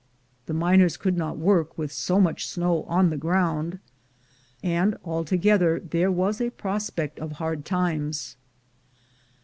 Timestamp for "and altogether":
4.63-5.79